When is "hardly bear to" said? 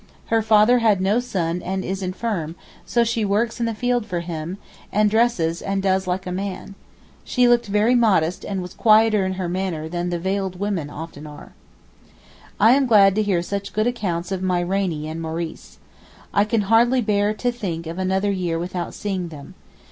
16.61-17.51